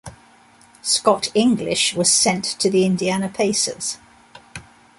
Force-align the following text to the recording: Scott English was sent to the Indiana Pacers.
Scott 0.81 1.29
English 1.35 1.93
was 1.93 2.11
sent 2.11 2.43
to 2.43 2.71
the 2.71 2.85
Indiana 2.87 3.29
Pacers. 3.29 3.99